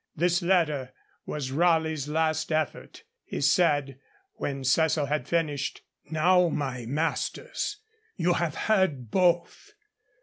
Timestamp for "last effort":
2.07-3.03